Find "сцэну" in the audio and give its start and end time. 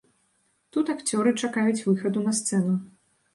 2.41-2.73